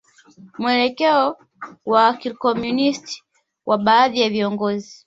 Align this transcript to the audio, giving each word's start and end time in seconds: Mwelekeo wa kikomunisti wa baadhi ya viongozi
Mwelekeo 0.59 1.27
wa 1.85 2.05
kikomunisti 2.13 3.23
wa 3.65 3.77
baadhi 3.77 4.19
ya 4.21 4.29
viongozi 4.29 4.95